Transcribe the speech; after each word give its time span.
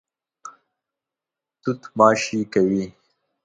توت 1.61 1.81
ماشې 1.97 2.39
کوي. 2.53 2.85